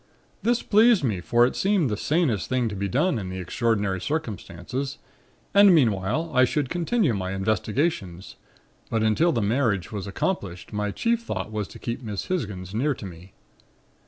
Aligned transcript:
"This 0.41 0.63
pleased 0.63 1.03
me, 1.03 1.19
for 1.21 1.45
it 1.45 1.55
seemed 1.55 1.87
the 1.87 1.95
sanest 1.95 2.49
thing 2.49 2.67
to 2.69 2.75
be 2.75 2.87
done 2.87 3.19
in 3.19 3.29
the 3.29 3.37
extraordinary 3.37 4.01
circumstances 4.01 4.97
and 5.53 5.75
meanwhile 5.75 6.31
I 6.33 6.43
should 6.43 6.69
continue 6.71 7.13
my 7.13 7.33
investigations; 7.33 8.35
but 8.89 9.03
until 9.03 9.31
the 9.31 9.43
marriage 9.43 9.91
was 9.91 10.07
accomplished, 10.07 10.73
my 10.73 10.89
chief 10.89 11.21
thought 11.21 11.51
was 11.51 11.67
to 11.67 11.77
keep 11.77 12.01
Miss 12.01 12.25
Hisgins 12.29 12.73
near 12.73 12.95
to 12.95 13.05
me. 13.05 13.33